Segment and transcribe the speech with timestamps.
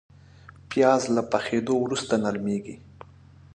[0.69, 2.75] پیاز له پخېدو وروسته نرمېږي